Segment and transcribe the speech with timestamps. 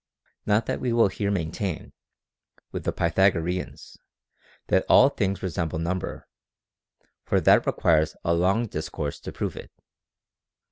[0.47, 1.93] Not that we will here maintain,
[2.71, 3.99] with the Pythagoreans,
[4.65, 6.27] that all things resemble number,
[7.23, 9.69] for that requires a long discourse to prove it.